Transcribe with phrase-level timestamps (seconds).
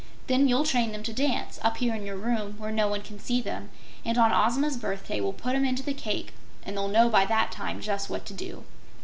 [0.25, 3.19] Then you'll train them to dance up here in your room, where no one can
[3.19, 3.69] see them
[4.03, 7.51] and on Ozma's birthday we'll put 'em into the cake and they'll know by that
[7.51, 8.63] time just what to do."